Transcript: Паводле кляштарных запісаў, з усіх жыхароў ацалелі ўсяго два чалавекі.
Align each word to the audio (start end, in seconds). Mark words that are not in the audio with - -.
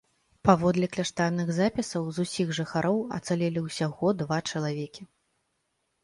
Паводле 0.47 0.87
кляштарных 0.93 1.49
запісаў, 1.57 2.07
з 2.15 2.25
усіх 2.27 2.53
жыхароў 2.59 2.97
ацалелі 3.17 3.59
ўсяго 3.65 4.13
два 4.23 4.37
чалавекі. 4.55 5.03